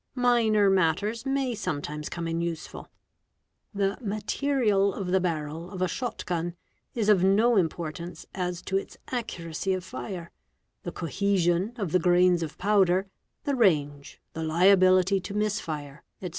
[0.15, 2.87] Minor matters may some_ times come in useful.
[3.71, 6.55] The material of the barrel of a shot gun
[6.95, 10.31] is of no importance as to its accuracy of fire,
[10.81, 13.05] the cohesion of the grains of powder,—
[13.43, 16.29] the range, the liability to misfire, &c.